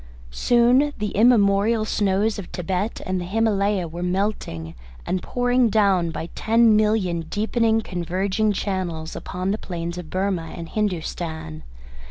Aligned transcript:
Soon 0.31 0.93
the 0.97 1.09
immemorial 1.11 1.85
snows 1.85 2.39
of 2.39 2.47
Thibet 2.47 3.01
and 3.05 3.21
the 3.21 3.25
Himalaya 3.25 3.87
were 3.87 4.01
melting 4.01 4.73
and 5.05 5.21
pouring 5.21 5.69
down 5.69 6.09
by 6.09 6.29
ten 6.33 6.75
million 6.75 7.21
deepening 7.29 7.81
converging 7.81 8.51
channels 8.51 9.15
upon 9.15 9.51
the 9.51 9.59
plains 9.59 9.99
of 9.99 10.09
Burmah 10.09 10.55
and 10.57 10.69
Hindostan. 10.69 11.61